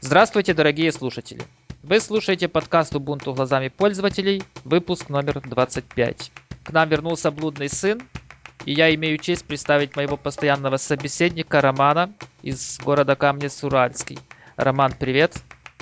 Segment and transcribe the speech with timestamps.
[0.00, 1.40] Здравствуйте, дорогие слушатели!
[1.82, 6.32] Вы слушаете подкаст Ubuntu глазами пользователей, выпуск номер 25.
[6.64, 8.02] К нам вернулся блудный сын,
[8.66, 12.12] и я имею честь представить моего постоянного собеседника Романа
[12.42, 14.18] из города Камнец-Уральский.
[14.56, 15.32] Роман, привет!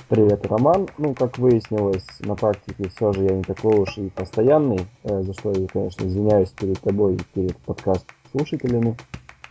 [0.08, 0.88] Привет, Роман.
[0.96, 5.32] Ну, как выяснилось, на практике все же я не такой уж и постоянный, э, за
[5.34, 8.96] что я, конечно, извиняюсь перед тобой и перед подкаст слушателями.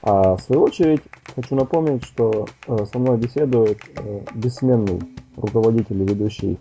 [0.02, 1.02] А в свою очередь
[1.36, 4.99] хочу напомнить, что э, со мной беседует э, бессменный
[5.35, 6.59] руководитель и ведущий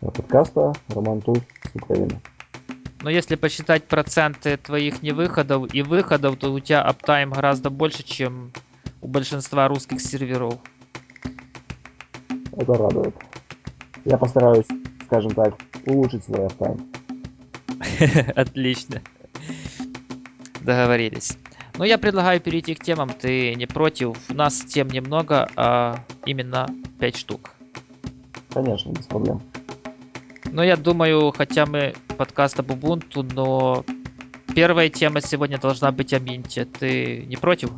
[0.00, 2.20] подкаста Роман Туз с Украины.
[3.02, 8.52] Но если посчитать проценты твоих невыходов и выходов, то у тебя аптайм гораздо больше, чем
[9.00, 10.58] у большинства русских серверов.
[12.52, 13.14] Это радует.
[14.04, 14.66] Я постараюсь,
[15.06, 15.54] скажем так,
[15.86, 16.90] улучшить свой аптайм.
[18.36, 19.00] Отлично.
[20.60, 21.38] Договорились.
[21.80, 23.08] Ну, я предлагаю перейти к темам.
[23.08, 24.14] Ты не против?
[24.28, 26.66] У нас тем немного, а именно
[26.98, 27.52] 5 штук.
[28.52, 29.40] Конечно, без проблем.
[30.52, 33.82] Ну, я думаю, хотя мы подкаст об Ubuntu, но
[34.54, 36.66] первая тема сегодня должна быть о Минте.
[36.66, 37.70] Ты не против?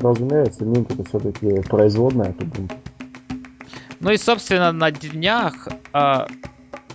[0.00, 2.76] Разумеется, Mint это все-таки производная от Ubuntu.
[4.00, 5.66] Ну и, собственно, на днях...
[5.94, 6.26] А,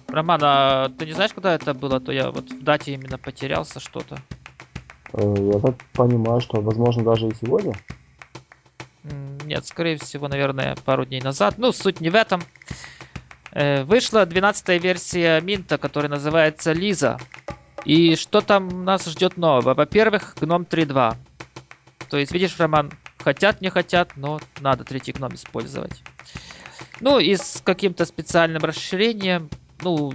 [0.09, 2.00] Роман, а ты не знаешь, когда это было?
[2.00, 4.20] То я вот в дате именно потерялся что-то.
[5.17, 7.73] Э, я так понимаю, что, возможно, даже и сегодня?
[9.45, 11.55] Нет, скорее всего, наверное, пару дней назад.
[11.58, 12.41] Ну, суть не в этом.
[13.52, 17.19] Э, вышла 12 версия Минта, которая называется Лиза.
[17.86, 19.75] И что там нас ждет нового?
[19.75, 21.16] Во-первых, гном 3.2.
[22.09, 26.03] То есть, видишь, Роман, хотят, не хотят, но надо третий гном использовать.
[26.99, 29.49] Ну, и с каким-то специальным расширением.
[29.81, 30.13] Ну,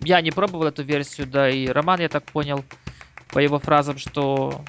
[0.00, 2.64] я не пробовал эту версию, да, и Роман, я так понял,
[3.36, 4.64] по его фразам, что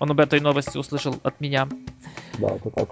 [0.00, 1.68] он об этой новости услышал от меня.
[2.36, 2.88] Да, это так.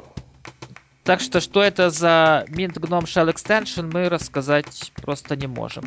[1.03, 5.83] Так что, что это за Mint Gnome Shell Extension, мы рассказать просто не можем.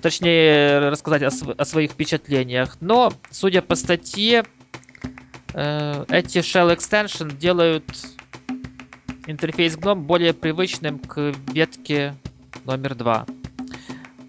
[0.00, 2.76] Точнее, рассказать о, св- о своих впечатлениях.
[2.80, 4.44] Но, судя по статье,
[5.54, 7.84] э, эти Shell Extension делают
[9.26, 12.14] интерфейс GNOME более привычным к ветке
[12.64, 13.26] номер 2.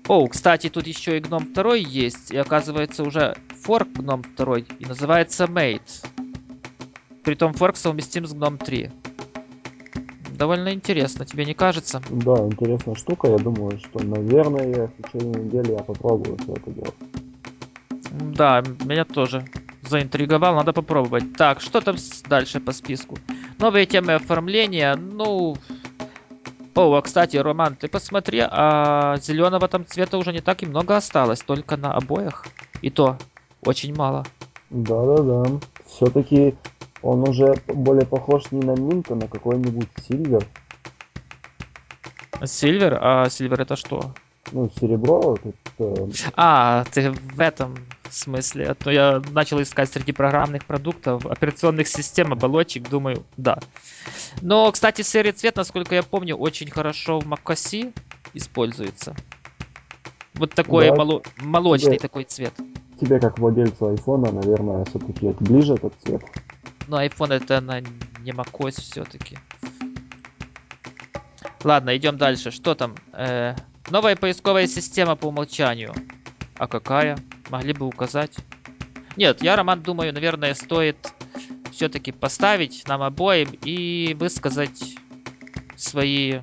[0.07, 3.37] О, кстати, тут еще и GNOME 2 есть, и оказывается уже
[3.69, 6.03] форк GNOME 2, и называется Mate.
[7.23, 8.89] Притом форк совместим с GNOME 3.
[10.31, 12.01] Довольно интересно, тебе не кажется?
[12.09, 13.27] Да, интересная штука.
[13.27, 16.93] Я думаю, что, наверное, в течение недели я попробую все это дело.
[18.33, 19.45] Да, меня тоже
[19.83, 21.37] заинтриговал, надо попробовать.
[21.37, 21.95] Так, что там
[22.27, 23.19] дальше по списку?
[23.59, 25.55] Новые темы оформления, ну...
[26.73, 30.97] О, а кстати, Роман, ты посмотри, а зеленого там цвета уже не так и много
[30.97, 32.47] осталось, только на обоях.
[32.81, 33.17] И то
[33.61, 34.25] очень мало.
[34.69, 35.51] Да-да-да.
[35.85, 36.55] Все-таки
[37.01, 40.43] он уже более похож не на Минт, а на какой-нибудь Сильвер.
[42.43, 42.97] Сильвер?
[43.01, 44.11] А Сильвер это что?
[44.51, 45.39] Ну, серебро.
[45.43, 46.09] Это...
[46.35, 47.75] А, ты в этом
[48.09, 48.69] смысле.
[48.69, 53.59] А то я начал искать среди программных продуктов, операционных систем, оболочек, думаю, да.
[54.41, 57.93] Но, кстати, серый цвет, насколько я помню, очень хорошо в macOS
[58.33, 59.15] используется.
[60.33, 62.53] Вот такой да, моло- молочный тебе, такой цвет.
[62.99, 66.21] Тебе, как владельцу айфона, наверное, все-таки ближе этот цвет.
[66.87, 69.37] Но iPhone это на не macOS все-таки.
[71.63, 72.51] Ладно, идем дальше.
[72.51, 72.95] Что там?
[73.13, 73.55] Э,
[73.89, 75.93] новая поисковая система по умолчанию.
[76.57, 77.17] А какая?
[77.49, 78.35] Могли бы указать.
[79.15, 81.13] Нет, я, Роман, думаю, наверное, стоит
[81.71, 84.95] все-таки поставить нам обоим и высказать
[85.77, 86.39] свои,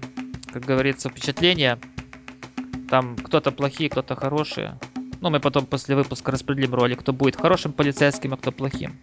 [0.53, 1.79] как говорится, впечатления.
[2.89, 4.79] Там кто-то плохие, кто-то хорошие.
[5.21, 8.97] Ну, мы потом после выпуска распределим роли, кто будет хорошим полицейским, а кто плохим.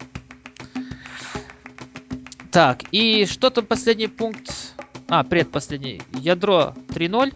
[2.52, 4.76] Так, и что там последний пункт?
[5.10, 6.02] А, предпоследний.
[6.14, 7.34] Ядро 3.0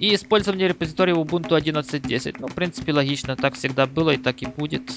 [0.00, 2.36] и использование репозитория Ubuntu 11.10.
[2.40, 4.90] Ну, в принципе, логично, так всегда было и так и будет.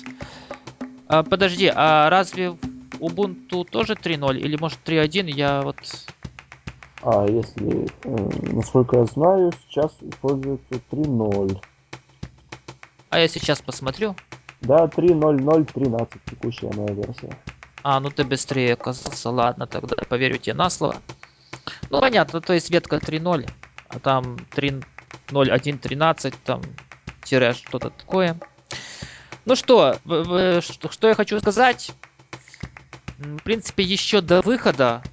[1.08, 2.58] А, подожди, а разве
[3.00, 5.29] Ubuntu тоже 3.0 или может 3.1?
[5.29, 5.78] Я вот...
[7.03, 7.88] А если,
[8.52, 11.61] насколько я знаю, сейчас используется 3.0.
[13.09, 14.16] А я сейчас посмотрю.
[14.61, 17.37] Да, 3.0.0.13 текущая моя версия.
[17.84, 19.29] А, ну ты быстрее оказался.
[19.29, 20.96] Ладно, тогда поверю тебе на слово.
[21.90, 23.49] Ну, понятно, то есть ветка 3.0,
[23.90, 26.61] а там 3.0.1.13, там
[27.23, 28.40] тире что-то такое.
[29.46, 31.91] Ну что, что, что я хочу сказать?
[33.17, 35.03] В принципе, еще до выхода...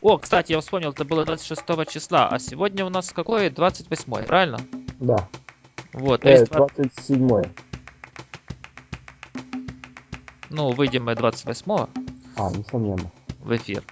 [0.00, 3.50] О, кстати, я вспомнил, это было 26 числа, а сегодня у нас какое?
[3.50, 4.58] 28, правильно?
[4.98, 5.28] Да.
[5.92, 6.50] Вот, то э, есть...
[6.52, 7.42] 27.
[10.50, 11.72] Ну, выйдем мы 28
[12.36, 13.10] А, несомненно.
[13.40, 13.82] В эфир.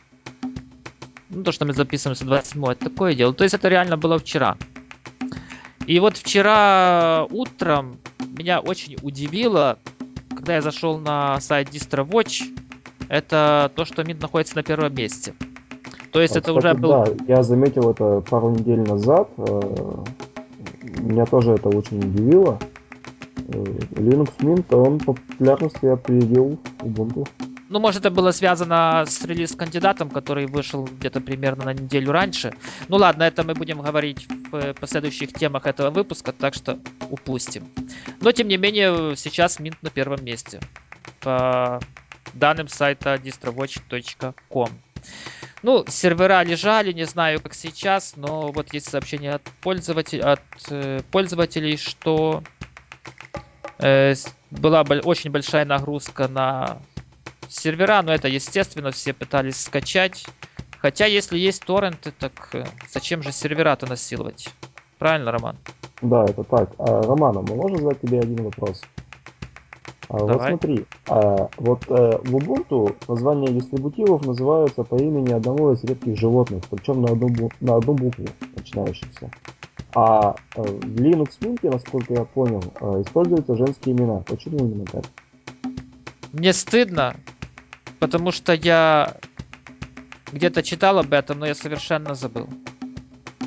[1.30, 3.32] ну, то, что мы записываемся 27 это такое дело.
[3.32, 4.56] То есть это реально было вчера.
[5.86, 9.78] И вот вчера утром меня очень удивило,
[10.28, 12.42] когда я зашел на сайт DistroWatch,
[13.08, 15.34] это то, что Mint находится на первом месте.
[16.12, 16.90] То есть а, это кстати, уже был...
[16.90, 19.30] Да, я заметил это пару недель назад.
[19.38, 20.04] Э,
[21.00, 22.58] меня тоже это очень удивило.
[23.48, 27.28] Э, Linux Mint, он популярности опередил Ubuntu.
[27.70, 32.54] Ну, может, это было связано с релиз-кандидатом, который вышел где-то примерно на неделю раньше.
[32.88, 36.78] Ну ладно, это мы будем говорить в последующих темах этого выпуска, так что
[37.10, 37.68] упустим.
[38.22, 40.60] Но, тем не менее, сейчас Mint на первом месте.
[41.20, 41.78] По
[42.32, 44.70] данным сайта distrowatch.com.
[45.62, 50.40] Ну, сервера лежали, не знаю, как сейчас, но вот есть сообщение от, пользователей, от
[50.70, 52.42] э, пользователей, что
[53.80, 54.14] э,
[54.50, 56.78] была очень большая нагрузка на
[57.48, 60.26] сервера, но это естественно, все пытались скачать.
[60.78, 64.50] Хотя, если есть торренты, так э, зачем же сервера-то насиловать?
[64.98, 65.56] Правильно, Роман?
[66.02, 66.70] Да, это так.
[66.78, 68.82] А, Роман, а мы можем задать тебе один вопрос?
[70.08, 75.84] А, вот смотри, а, вот а, в Ubuntu названия дистрибутивов называются по имени одного из
[75.84, 78.24] редких животных, причем на одну, на одну букву
[78.56, 79.30] начинающихся.
[79.94, 82.62] А в Linux Mint, насколько я понял,
[83.02, 84.20] используются женские имена.
[84.20, 85.04] Почему именно так?
[86.32, 87.16] Мне стыдно,
[87.98, 89.16] потому что я
[90.32, 92.48] где-то читал об этом, но я совершенно забыл.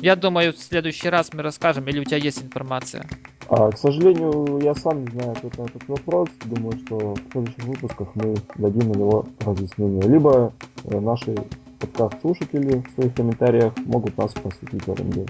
[0.00, 3.06] Я думаю, в следующий раз мы расскажем, или у тебя есть информация.
[3.54, 6.30] А, к сожалению, я сам не знаю ответ на этот вопрос.
[6.46, 10.08] Думаю, что в следующих выпусках мы дадим на него разъяснение.
[10.08, 10.54] Либо
[10.84, 11.34] э, наши
[11.78, 15.28] подкаст-слушатели в своих комментариях могут нас просветить в этом деле.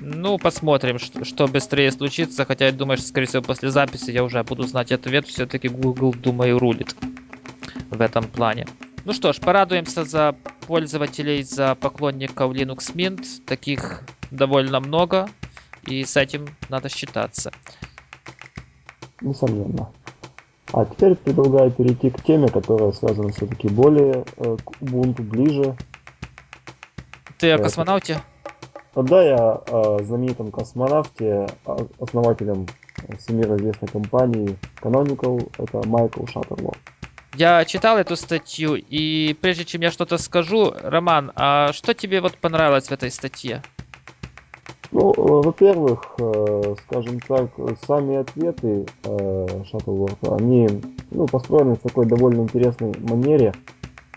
[0.00, 2.44] Ну, посмотрим, что, что быстрее случится.
[2.44, 5.28] Хотя я думаю, что, скорее всего, после записи я уже буду знать ответ.
[5.28, 6.96] Все-таки Google, думаю, рулит
[7.90, 8.66] в этом плане.
[9.04, 10.34] Ну что ж, порадуемся за
[10.66, 13.44] пользователей, за поклонников Linux Mint.
[13.46, 14.02] Таких
[14.32, 15.28] довольно много.
[15.86, 17.52] И с этим надо считаться.
[19.20, 19.90] Несомненно.
[20.72, 25.76] А теперь предлагаю перейти к теме, которая связана все-таки более э, к Ubuntu ближе.
[27.38, 28.20] Ты о космонавте?
[28.94, 31.46] Да, я о знаменитом космонавте,
[32.00, 32.66] основателем
[33.18, 36.76] всемирно известной компании Canonical, это Майкл Шаттерлок.
[37.34, 42.36] Я читал эту статью, и прежде чем я что-то скажу, Роман, а что тебе вот
[42.38, 43.62] понравилось в этой статье?
[44.90, 47.50] Ну, э, во-первых, э, скажем так,
[47.86, 48.86] сами ответы
[49.70, 50.66] Шаттлворта, они
[51.10, 53.52] ну, построены в такой довольно интересной манере.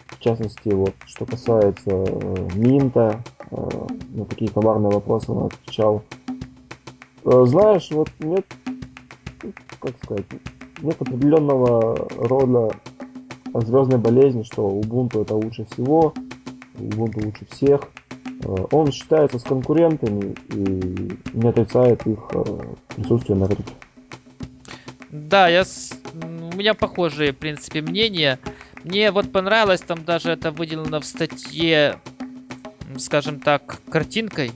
[0.07, 3.21] В частности, вот, что касается э, Минта,
[3.51, 6.03] на такие товарные вопросы он отвечал.
[7.25, 8.45] Знаешь, вот нет,
[9.81, 10.25] как сказать,
[10.81, 12.71] нет определенного рода
[13.53, 16.13] звездной болезни, что Ubuntu это лучше всего,
[16.77, 18.00] Ubuntu лучше всех– Э,
[18.43, 22.43] он считается с конкурентами и не отрицает их э,
[22.95, 23.73] присутствие на рынке.
[25.11, 25.93] Да, я с...
[26.13, 28.39] у меня похожие, в принципе, мнения.
[28.83, 31.99] Мне вот понравилось, там даже это выделено в статье,
[32.97, 34.51] скажем так, картинкой.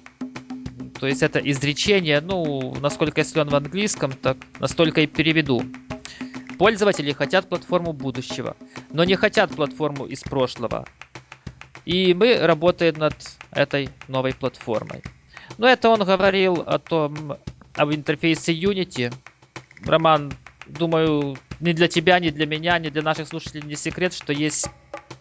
[1.00, 5.62] То есть это изречение, ну, насколько я силен в английском, так настолько и переведу.
[6.58, 8.56] Пользователи хотят платформу будущего,
[8.92, 10.86] но не хотят платформу из прошлого.
[11.86, 13.16] И мы работаем над
[13.52, 15.04] этой новой платформой.
[15.58, 17.38] Но это он говорил о том,
[17.76, 19.14] об интерфейсе Unity.
[19.86, 20.34] Роман,
[20.66, 24.68] думаю, ни для тебя, ни для меня, ни для наших слушателей не секрет, что есть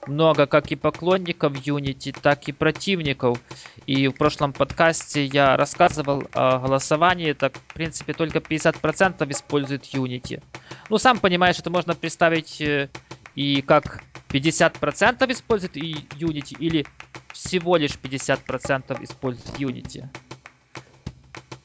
[0.07, 3.39] много как и поклонников Unity, так и противников.
[3.87, 10.43] И в прошлом подкасте я рассказывал о голосовании, так в принципе только 50% используют Unity.
[10.89, 12.89] Ну, сам понимаешь, это можно представить э,
[13.35, 16.87] и как 50% используют Unity или
[17.33, 20.07] всего лишь 50% используют Unity.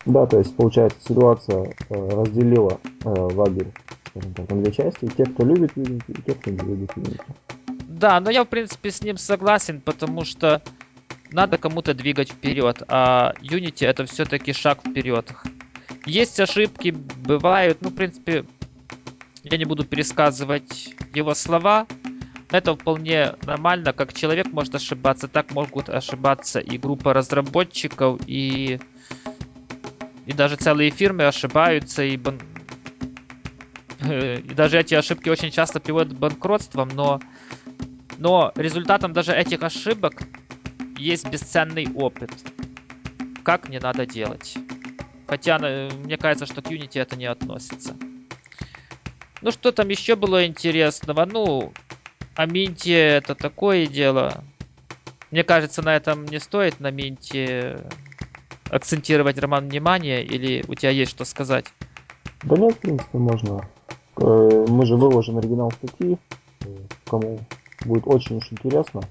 [0.06, 3.68] Да, то есть получается ситуация э, разделила э, лагерь,
[4.14, 5.08] так, на две части.
[5.16, 7.22] Те, кто любит Unity, и те, кто не любит Unity.
[7.88, 10.62] Да, но я в принципе с ним согласен, потому что
[11.32, 15.32] надо кому-то двигать вперед, а Unity это все-таки шаг вперед.
[16.06, 18.46] Есть ошибки, бывают, ну в принципе
[19.44, 21.88] я не буду пересказывать его слова,
[22.52, 28.80] это вполне нормально, как человек может ошибаться, так могут ошибаться и группа разработчиков, и,
[30.26, 32.40] и даже целые фирмы ошибаются, и, бан...
[34.04, 37.22] и даже эти ошибки очень часто приводят к банкротствам, но,
[38.18, 40.24] но результатом даже этих ошибок
[40.98, 42.32] есть бесценный опыт.
[43.44, 44.58] Как не надо делать.
[45.28, 47.96] Хотя э, мне кажется, что к Unity это не относится.
[49.42, 51.26] Ну, что там еще было интересного?
[51.26, 51.72] Ну,
[52.36, 54.44] Аминтия это такое дело.
[55.32, 57.78] Мне кажется, на этом не стоит на Минте
[58.70, 61.66] акцентировать, Роман, внимание, или у тебя есть что сказать?
[62.44, 63.66] Да нет, в принципе, можно.
[64.18, 66.18] Э, мы же выложим оригинал статьи.
[67.08, 67.40] Кому
[67.86, 69.02] будет очень уж интересно,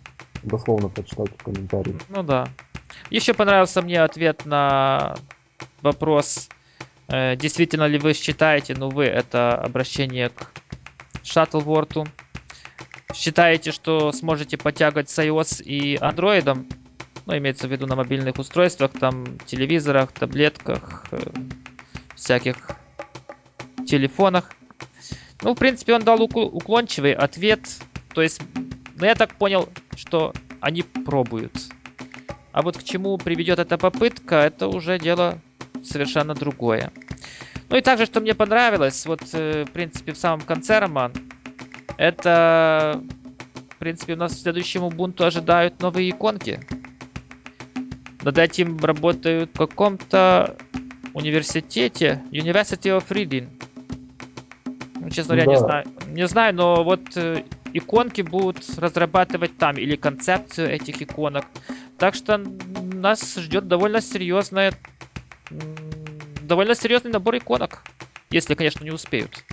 [0.42, 1.94] дословно почитайте комментарии.
[2.08, 2.48] Ну да.
[3.10, 5.16] Еще понравился мне ответ на
[5.82, 6.48] вопрос,
[7.08, 10.52] действительно ли вы считаете, ну вы, это обращение к
[11.22, 12.08] Shuttlewort,
[13.14, 16.66] считаете, что сможете подтягивать с iOS и Android,
[17.28, 21.20] ну, имеется в виду на мобильных устройствах, там, телевизорах, таблетках, э,
[22.14, 22.56] всяких
[23.86, 24.50] телефонах.
[25.42, 27.60] Ну, в принципе, он дал уклончивый ответ.
[28.14, 28.40] То есть,
[28.96, 31.52] ну, я так понял, что они пробуют.
[32.52, 35.38] А вот к чему приведет эта попытка, это уже дело
[35.88, 36.92] совершенно другое.
[37.68, 41.12] Ну и также, что мне понравилось, вот, э, в принципе, в самом конце роман,
[41.98, 43.02] это,
[43.70, 46.60] в принципе, у нас в следующем Ubuntu ожидают новые иконки.
[48.22, 50.56] Над этим работают в каком-то
[51.14, 53.48] университете, University of Reading.
[55.00, 55.52] Ну, честно говоря, да.
[55.52, 55.84] не знаю.
[56.08, 61.44] Не знаю, но вот э, иконки будут разрабатывать там или концепцию этих иконок.
[61.98, 64.72] Так что нас ждет довольно серьезная,
[66.42, 67.82] довольно серьезный набор иконок,
[68.30, 69.44] если, конечно, не успеют.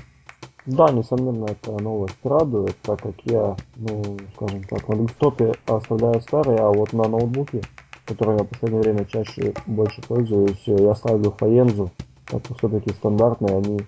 [0.65, 6.59] Да, несомненно, это новость радует, так как я, ну, скажем так, на десктопе оставляю старые,
[6.59, 7.61] а вот на ноутбуке,
[8.05, 11.91] которым я в последнее время чаще больше пользуюсь, я ставлю Фаензу,
[12.31, 13.79] это все-таки стандартные, они,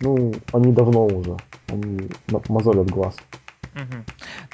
[0.00, 1.36] ну, они давно уже,
[1.66, 2.08] они
[2.48, 3.16] мозолят глаз.
[3.74, 4.04] Угу.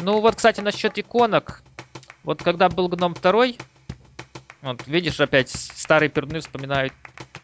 [0.01, 1.63] Ну вот, кстати, насчет иконок,
[2.25, 3.59] вот когда был гном второй,
[4.73, 6.93] вот видишь, опять старые пердуны вспоминают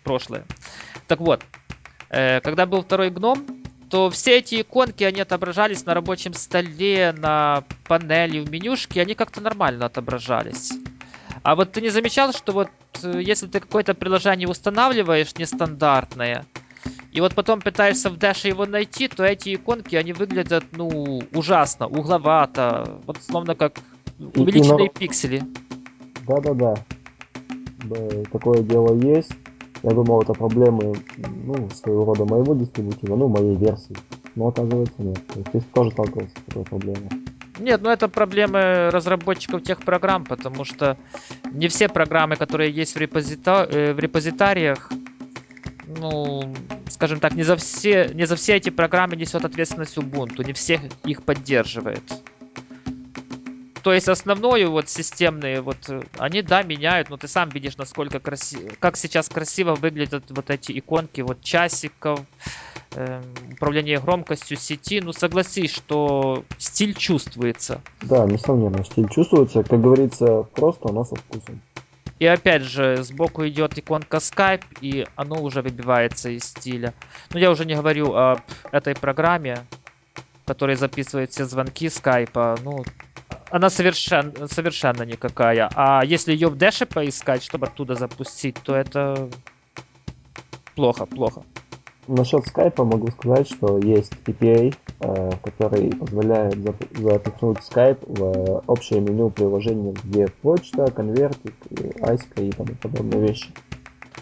[0.05, 0.45] прошлое.
[1.09, 1.43] Так вот,
[2.11, 3.47] э, когда был второй гном,
[3.91, 9.41] то все эти иконки, они отображались на рабочем столе, на панели, в менюшке, они как-то
[9.41, 10.73] нормально отображались.
[11.43, 12.71] А вот ты не замечал, что вот
[13.03, 16.47] э, если ты какое-то приложение устанавливаешь нестандартное,
[17.13, 21.87] и вот потом пытаешься в Dash его найти, то эти иконки, они выглядят, ну, ужасно,
[21.87, 23.75] угловато, вот словно как
[24.19, 25.43] увеличенные и, и пиксели.
[26.27, 26.75] Да-да-да,
[28.31, 29.33] такое дело есть.
[29.83, 30.95] Я думал, это проблемы,
[31.45, 33.97] ну, своего рода моего дистрибутива, ну, моей версии.
[34.37, 35.27] Но оказывается нет.
[35.27, 37.09] То есть ты тоже сталкивался с такой проблемой.
[37.59, 40.97] Нет, ну это проблемы разработчиков тех программ, потому что
[41.53, 43.69] не все программы, которые есть в, репозита...
[43.71, 44.91] Э, в репозитариях,
[45.87, 46.55] ну,
[46.89, 50.81] скажем так, не за все, не за все эти программы несет ответственность Ubuntu, не всех
[51.05, 52.03] их поддерживает.
[53.83, 55.79] То есть основное вот системные вот
[56.19, 60.79] они да меняют, но ты сам видишь насколько красиво, как сейчас красиво выглядят вот эти
[60.79, 62.21] иконки вот часиков,
[62.95, 63.23] э,
[63.53, 65.01] управление громкостью сети.
[65.01, 67.81] Ну согласись, что стиль чувствуется.
[68.03, 71.61] Да, несомненно, стиль чувствуется, как говорится, просто, но со вкусом.
[72.21, 76.95] И опять же, сбоку идет иконка Skype, и оно уже выбивается из стиля.
[77.33, 79.59] Но я уже не говорю об этой программе,
[80.47, 82.57] которая записывает все звонки скайпа.
[82.63, 82.85] Ну,
[83.53, 85.69] она совершенно, совершенно никакая.
[85.75, 89.29] А если ее в Дэше поискать, чтобы оттуда запустить, то это
[90.75, 91.43] плохо, плохо.
[92.09, 96.57] Насчет скайпа могу сказать, что есть API, э, который позволяет
[96.95, 101.55] запихнуть Skype в общее меню приложения, где почта, конвертик,
[102.01, 103.51] айска и тому подобные вещи.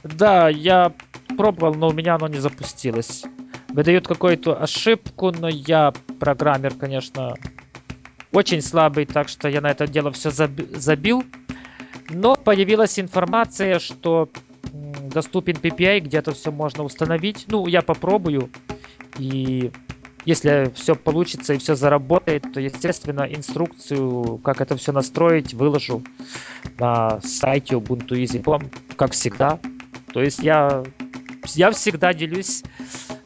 [0.02, 0.92] Да, я
[1.36, 3.24] пробовал, но у меня оно не запустилось.
[3.68, 7.36] Выдает какую-то ошибку, но я программер, конечно,
[8.32, 11.24] очень слабый, так что я на это дело все забил.
[12.08, 14.28] Но появилась информация, что
[14.72, 17.46] доступен PPI, где-то все можно установить.
[17.48, 18.50] Ну, я попробую.
[19.18, 19.70] И
[20.24, 26.02] если все получится и все заработает, то, естественно, инструкцию, как это все настроить, выложу
[26.78, 28.42] на сайте Ubuntu Easy,
[28.96, 29.58] как всегда.
[30.12, 30.84] То есть я,
[31.54, 32.62] я всегда делюсь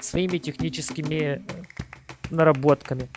[0.01, 1.43] своими техническими
[2.31, 3.09] наработками.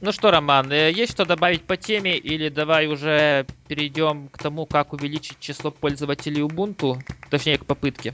[0.00, 4.66] Ну что, Роман, э, есть что добавить по теме или давай уже перейдем к тому,
[4.66, 6.98] как увеличить число пользователей Ubuntu,
[7.30, 8.12] точнее к попытке?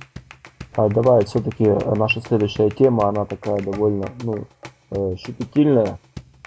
[0.76, 4.46] А, давай, все-таки э, наша следующая тема, она такая довольно, ну,
[4.90, 5.98] э, щепетильная.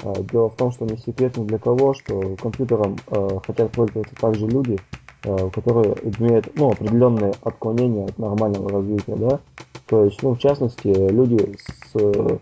[0.04, 2.98] А, дело в том, что не секрет ни для кого, что компьютером
[3.46, 4.80] хотят пользоваться также люди,
[5.22, 9.40] которые имеют ну, определенные отклонения от нормального развития, да.
[9.88, 12.40] То есть, ну, в частности, люди с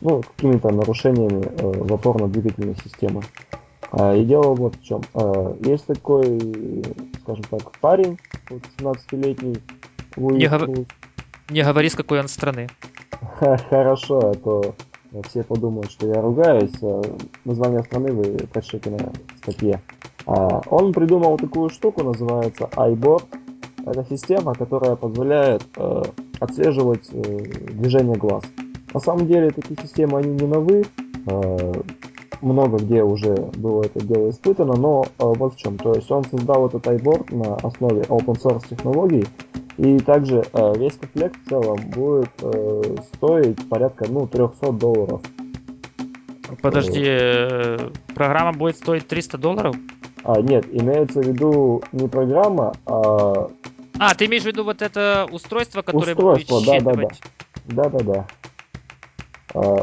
[0.00, 3.22] ну, какими-то нарушениями э, в опорно-двигательной системы.
[3.90, 5.02] А, и дело вот в чем.
[5.14, 6.38] А, есть такой,
[7.22, 8.18] скажем так, парень,
[8.50, 9.58] вот 17-летний,
[10.16, 10.68] не, гов...
[11.50, 12.68] не говори, с какой он страны.
[13.70, 14.74] Хорошо, а то
[15.28, 16.74] все подумают, что я ругаюсь.
[17.44, 19.12] Название страны вы прочтете на
[19.42, 19.80] статье.
[20.26, 23.24] А, он придумал такую штуку, называется iBoard.
[23.86, 26.02] Это система, которая позволяет э,
[26.40, 27.38] отслеживать э,
[27.72, 28.44] движение глаз.
[28.94, 30.84] На самом деле такие системы, они не новые.
[31.26, 31.72] Э,
[32.40, 35.76] много где уже было это дело испытано, но э, вот в чем.
[35.76, 39.26] То есть он создал этот iBoard на основе open source технологий,
[39.76, 42.30] и также э, весь комплект в целом будет
[43.14, 45.20] стоить порядка ну, 300 долларов.
[46.62, 49.76] Подожди, программа будет стоить 300 долларов?
[50.24, 53.50] А, нет, имеется в виду не программа, а...
[53.98, 57.20] А, ты имеешь в виду вот это устройство, которое устройство, будет считывать?
[57.66, 57.98] Да, да, да.
[57.98, 58.26] да, да.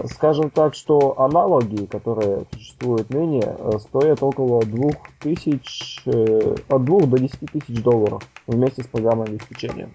[0.06, 7.18] Скажем так, что аналоги, которые существуют ныне, э, стоят около 2000, э, от 2 до
[7.18, 9.90] 10 тысяч долларов вместе с программой обеспечения.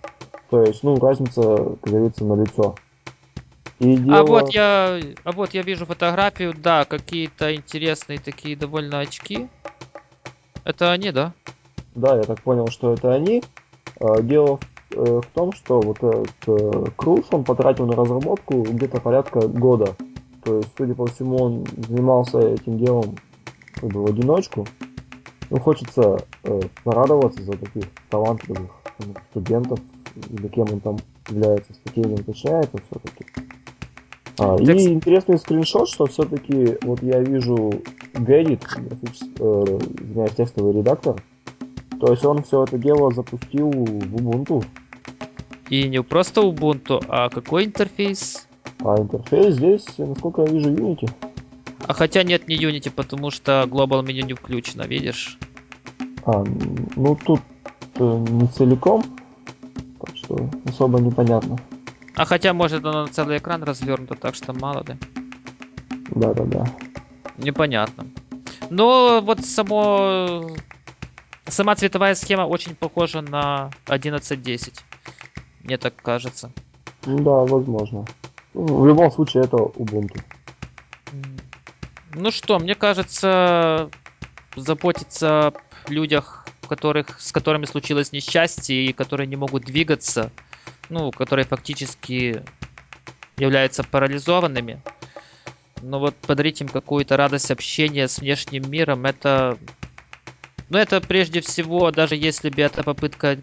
[0.50, 2.75] То есть, ну, разница, как говорится, на лицо.
[3.79, 4.19] И дело...
[4.19, 9.49] А вот я, а вот я вижу фотографию, да, какие-то интересные такие довольно очки.
[10.65, 11.33] Это они, да?
[11.95, 13.43] Да, я так понял, что это они.
[14.00, 19.01] А, дело в э, том, что вот этот э, Круз, он потратил на разработку где-то
[19.01, 19.95] порядка года.
[20.45, 23.17] То есть, судя по всему, он занимался этим делом
[23.75, 24.67] как бы в одиночку.
[25.51, 29.81] Ну, хочется э, порадоваться за таких талантливых ну, студентов,
[30.31, 30.97] или кем он там
[31.29, 33.27] является, в не уточняется все-таки.
[34.39, 34.87] А, и Текст...
[34.87, 37.73] интересный скриншот, что все-таки вот я вижу
[38.15, 38.63] Gedit,
[39.39, 41.17] э, извиняюсь, текстовый редактор,
[42.01, 44.65] то есть он все это дело запустил в Ubuntu.
[45.71, 48.47] И не просто Ubuntu, а какой интерфейс?
[48.81, 51.09] А интерфейс здесь, насколько я вижу, Unity.
[51.87, 55.39] А хотя нет, не Unity, потому что Global меню не включено, видишь?
[56.25, 56.45] А,
[56.97, 57.41] ну тут
[57.95, 59.03] э, не целиком,
[60.00, 61.57] так что особо непонятно.
[62.17, 64.97] А хотя, может, она на целый экран развернута, так что мало ли.
[66.11, 66.67] Да-да-да.
[67.39, 68.07] Непонятно.
[68.71, 70.50] Но вот само...
[71.47, 74.80] Сама цветовая схема очень похожа на 11.10.
[75.61, 76.53] Мне так кажется.
[77.03, 78.05] Да, возможно.
[78.55, 80.21] В любом случае, это Ubuntu.
[82.15, 83.89] Ну что, мне кажется,
[84.57, 85.53] заботиться о
[85.89, 90.31] людях, которых, с которыми случилось несчастье и которые не могут двигаться,
[90.89, 92.43] ну, которые фактически
[93.37, 94.81] являются парализованными.
[95.83, 99.57] Но вот подарить им какую-то радость общения с внешним миром, это...
[100.69, 103.39] Ну, это прежде всего, даже если бы эта попытка...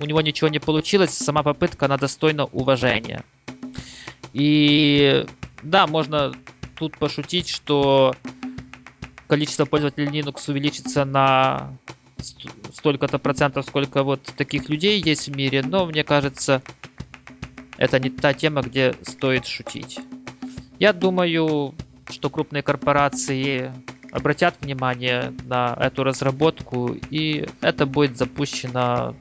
[0.00, 3.22] У него ничего не получилось, сама попытка, она достойна уважения.
[4.32, 5.26] И
[5.62, 6.32] да, можно
[6.76, 8.14] тут пошутить, что
[9.26, 11.76] количество пользователей Linux увеличится на
[12.74, 16.62] столько-то процентов, сколько вот таких людей есть в мире, но мне кажется,
[17.76, 20.00] это не та тема, где стоит шутить.
[20.78, 21.74] Я думаю,
[22.08, 23.72] что крупные корпорации
[24.12, 29.14] обратят внимание на эту разработку, и это будет запущено,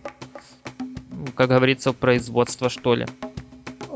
[1.35, 3.05] как говорится, в производство, что ли.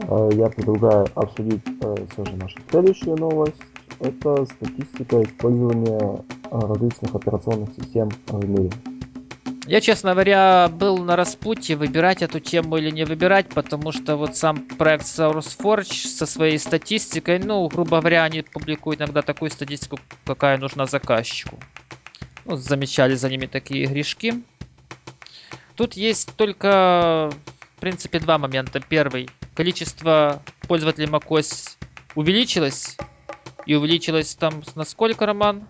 [0.08, 3.62] А, я предлагаю обсудить э, все же нашу следующую новость.
[4.00, 8.72] Это статистика использования э, различных операционных систем в мире.
[9.65, 14.36] Я, честно говоря, был на распутье, выбирать эту тему или не выбирать, потому что вот
[14.36, 20.58] сам проект SourceForge со своей статистикой, ну, грубо говоря, они публикуют иногда такую статистику, какая
[20.58, 21.60] нужна заказчику.
[22.43, 24.43] Ну, замечали за ними такие грешки.
[25.76, 27.32] Тут есть только,
[27.78, 28.80] в принципе, два момента.
[28.80, 29.30] Первый.
[29.56, 31.78] Количество пользователей macOS
[32.16, 32.98] увеличилось.
[33.66, 35.68] И увеличилось там на сколько, Роман?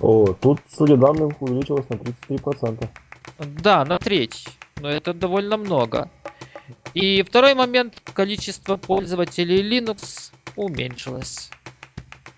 [0.00, 2.88] О, тут, судя данных, увеличилось на 33%.
[3.62, 4.48] Да, на треть.
[4.80, 6.10] Но это довольно много.
[6.94, 11.50] И второй момент, количество пользователей Linux уменьшилось.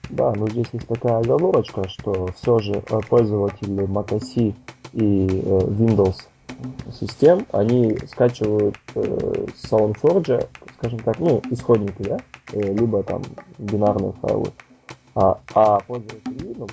[0.09, 4.55] Да, но здесь есть такая оговорочка, что все же э, пользователи macOS
[4.93, 6.17] и э, Windows
[6.93, 10.47] систем, они скачивают э, SoundForge,
[10.79, 12.19] скажем так, ну, исходники, да,
[12.53, 13.23] э, либо там
[13.59, 14.53] бинарные файлы.
[15.15, 16.73] А, а пользователи Linux,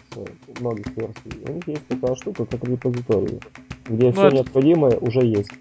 [0.60, 3.40] многих версий, у них есть такая штука, как репозитории,
[3.86, 4.36] где ну, все это...
[4.36, 5.52] необходимое уже есть.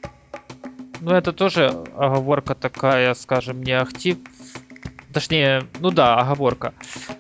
[1.00, 4.18] Ну, это тоже оговорка такая, скажем, не актив.
[5.12, 6.74] Точнее, ну да, оговорка.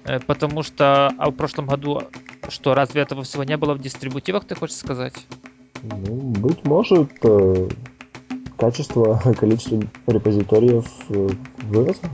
[0.04, 2.02] Э, потому что а в прошлом году
[2.48, 5.14] что, разве этого всего не было в дистрибутивах, ты хочешь сказать?
[5.90, 7.68] Ну, быть может, э,
[8.58, 11.28] качество, количество репозиториев э,
[11.64, 12.10] выросло.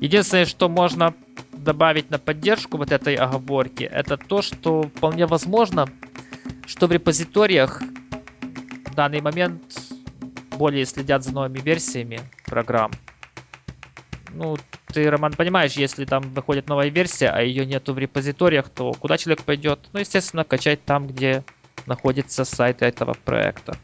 [0.00, 1.14] Единственное, что можно
[1.52, 5.86] добавить на поддержку вот этой оговорки, это то, что вполне возможно,
[6.66, 7.82] что в репозиториях
[8.86, 9.62] в данный момент
[10.56, 12.90] более следят за новыми версиями программ.
[14.34, 14.56] Ну,
[14.92, 19.16] ты, Роман, понимаешь, если там выходит новая версия, а ее нету в репозиториях, то куда
[19.16, 19.88] человек пойдет?
[19.92, 21.44] Ну, естественно, качать там, где
[21.88, 23.76] находится сайт этого проекта.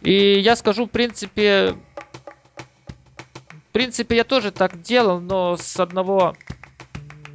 [0.00, 1.74] И я скажу, в принципе,
[3.70, 6.34] в принципе, я тоже так делал, но с одного...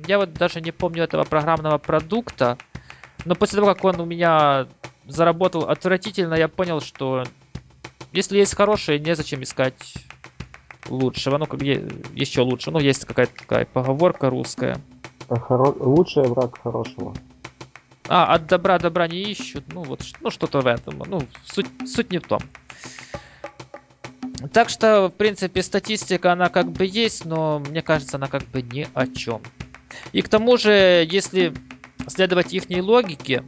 [0.08, 2.58] Я вот даже не помню этого программного продукта,
[3.24, 4.68] но после того, как он у меня
[5.08, 7.24] заработал отвратительно, я понял, что
[8.12, 9.94] если есть хорошее, незачем искать
[10.90, 11.38] лучшего.
[11.38, 12.72] Ну, как еще лучше.
[12.72, 14.80] Ну, есть какая-то такая поговорка русская.
[15.30, 15.74] Хоро...
[15.80, 17.14] Лучший враг хорошего.
[18.08, 19.64] А, от добра добра не ищут.
[19.74, 21.02] Ну, вот ну, что-то в этом.
[21.08, 22.40] Ну, суть, суть не в том.
[24.54, 28.62] Так что, в принципе, статистика, она как бы есть, но мне кажется, она как бы
[28.62, 29.42] ни о чем.
[30.12, 31.54] И к тому же, если
[32.08, 33.44] следовать их логике,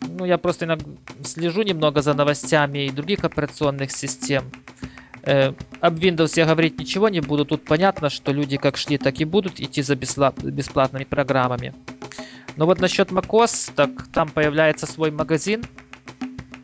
[0.00, 0.86] ну, я просто иногда
[1.24, 4.50] слежу немного за новостями и других операционных систем.
[5.22, 7.44] Э, об Windows я говорить ничего не буду.
[7.44, 11.74] Тут понятно, что люди как шли, так и будут идти за бесплатными программами.
[12.58, 15.64] Но вот насчет macOS, так там появляется свой магазин,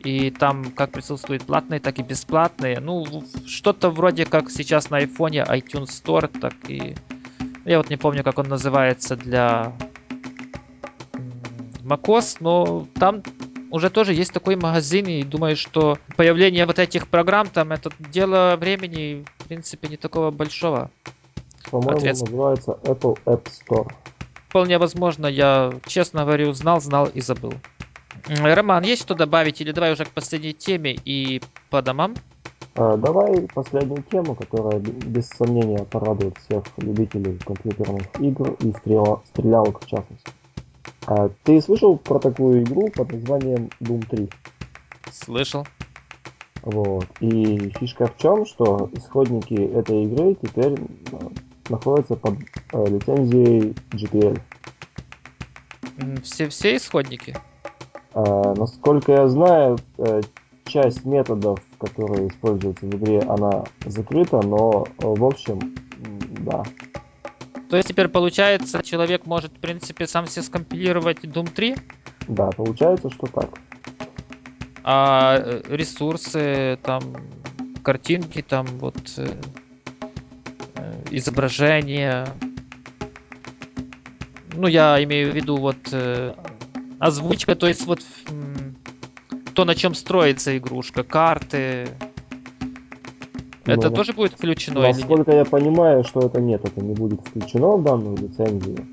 [0.03, 2.81] и там как присутствуют платные, так и бесплатные.
[2.81, 6.97] Ну, что-то вроде как сейчас на айфоне iTunes Store, так и...
[7.63, 9.71] Я вот не помню, как он называется для
[11.81, 13.23] macOS, но там
[13.71, 18.57] уже тоже есть такой магазин, и думаю, что появление вот этих программ там это дело
[18.59, 20.91] времени, в принципе, не такого большого.
[21.71, 23.89] По-моему, называется Apple App Store.
[24.55, 27.51] Вполне возможно, я, честно говорю, знал, знал и забыл.
[28.41, 32.15] Роман, есть что добавить или давай уже к последней теме и по домам?
[32.75, 39.83] А, давай последнюю тему, которая без сомнения порадует всех любителей компьютерных игр и стрела, стрелялок
[39.83, 40.31] в частности.
[41.05, 44.29] А, ты слышал про такую игру под названием Doom 3?
[45.11, 45.67] Слышал.
[46.61, 47.07] Вот.
[47.19, 50.79] И фишка в чем, что исходники этой игры теперь
[51.69, 52.35] находятся под
[52.73, 54.39] э, лицензией GPL.
[56.23, 57.35] Все, все исходники?
[58.13, 60.21] Э, насколько я знаю, э,
[60.65, 65.75] часть методов, которые используются в игре, она закрыта, но э, в общем,
[66.41, 66.63] да.
[67.69, 71.75] То есть теперь получается, человек может, в принципе, сам себе скомпилировать Doom 3?
[72.27, 73.49] Да, получается, что так.
[74.83, 77.01] А э, ресурсы, там,
[77.83, 78.95] картинки, там, вот,
[81.11, 82.27] изображения,
[84.53, 86.33] ну, я имею в виду, вот, э,
[86.99, 88.01] озвучка, то есть, вот,
[89.53, 91.87] то, на чем строится игрушка, карты,
[93.65, 97.77] это ну, тоже будет включено Насколько я понимаю, что это нет, это не будет включено
[97.77, 98.85] в данную лицензию.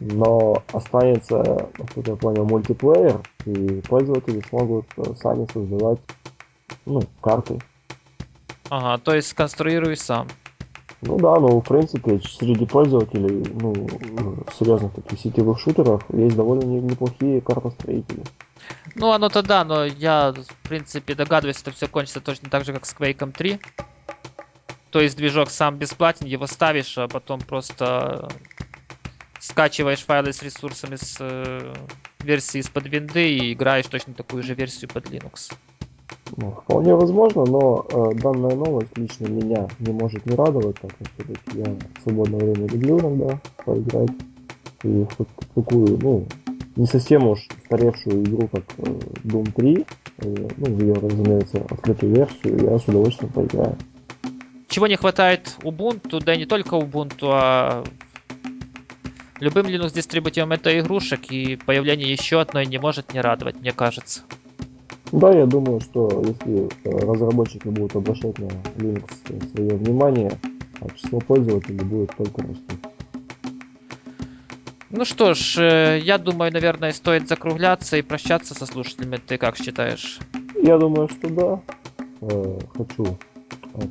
[0.00, 5.98] Но останется, насколько я понял, мультиплеер, и пользователи смогут э, сами создавать
[6.86, 7.58] ну, карты.
[8.70, 10.28] Ага, то есть сконструируй сам.
[11.00, 13.72] Ну да, ну в принципе среди пользователей, ну,
[14.58, 18.24] серьезных таких сетевых шутеров есть довольно неплохие картостроители.
[18.96, 22.84] Ну, оно-то да, но я, в принципе, догадываюсь, что все кончится точно так же, как
[22.84, 23.60] с Quake 3.
[24.90, 28.28] То есть движок сам бесплатен, его ставишь, а потом просто
[29.38, 31.74] скачиваешь файлы с ресурсами с э,
[32.20, 35.52] версии из-под винды и играешь точно такую же версию под Linux.
[36.40, 41.08] Ну, вполне возможно, но э, данная новость лично меня не может не радовать, так как
[41.14, 44.10] все-таки я в свободное время люблю иногда поиграть
[44.84, 46.26] и в такую, ну,
[46.76, 48.82] не совсем уж устаревшую игру, как э,
[49.24, 49.84] Doom 3,
[50.18, 53.76] э, ну, ее, разумеется, открытую версию, я с удовольствием поиграю.
[54.68, 57.82] Чего не хватает Ubuntu, да и не только Ubuntu, а
[59.40, 64.22] любым Linux дистрибутивом это игрушек, и появление еще одной не может не радовать, мне кажется.
[65.12, 70.30] Да, я думаю, что если э, разработчики будут обращать на Linux свое внимание,
[70.80, 72.78] а число пользователей будет только расти.
[74.90, 79.16] Ну что ж, э, я думаю, наверное, стоит закругляться и прощаться со слушателями.
[79.16, 80.18] Ты как считаешь?
[80.62, 81.60] Я думаю, что да.
[82.20, 83.16] Э, хочу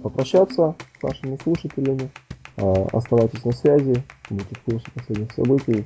[0.04, 2.10] попрощаться с нашими слушателями.
[2.58, 5.86] Оставайтесь на связи, будьте в курсе последних событий.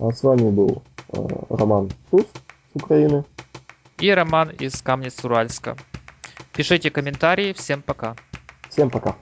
[0.00, 0.82] А с вами был
[1.50, 3.24] Роман Туз с Украины.
[3.98, 5.76] И Роман из Камнец-Уральска.
[6.52, 7.52] Пишите комментарии.
[7.52, 8.16] Всем пока.
[8.68, 9.16] Всем пока.